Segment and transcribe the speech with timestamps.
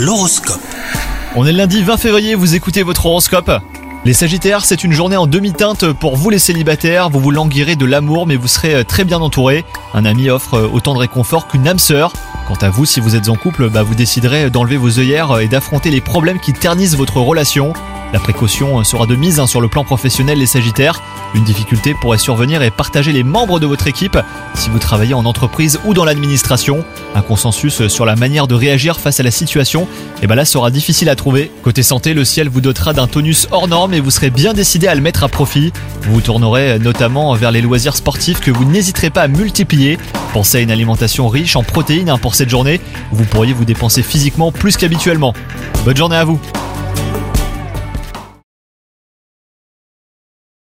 [0.00, 0.62] L'horoscope.
[1.36, 3.52] On est le lundi 20 février, vous écoutez votre horoscope.
[4.06, 7.10] Les Sagittaires, c'est une journée en demi-teinte pour vous les célibataires.
[7.10, 9.62] Vous vous languirez de l'amour, mais vous serez euh, très bien entouré.
[9.92, 12.14] Un ami offre euh, autant de réconfort qu'une âme sœur.
[12.48, 15.48] Quant à vous, si vous êtes en couple, bah, vous déciderez d'enlever vos œillères et
[15.48, 17.74] d'affronter les problèmes qui ternissent votre relation.
[18.12, 21.00] La précaution sera de mise hein, sur le plan professionnel les Sagittaires.
[21.34, 24.18] Une difficulté pourrait survenir et partager les membres de votre équipe
[24.54, 26.84] si vous travaillez en entreprise ou dans l'administration.
[27.14, 29.86] Un consensus sur la manière de réagir face à la situation,
[30.22, 31.50] et ben là sera difficile à trouver.
[31.62, 34.88] Côté santé, le ciel vous dotera d'un tonus hors norme et vous serez bien décidé
[34.88, 35.72] à le mettre à profit.
[36.02, 39.98] Vous vous tournerez notamment vers les loisirs sportifs que vous n'hésiterez pas à multiplier.
[40.32, 42.80] Pensez à une alimentation riche en protéines hein, pour cette journée
[43.12, 45.34] vous pourriez vous dépenser physiquement plus qu'habituellement.
[45.84, 46.40] Bonne journée à vous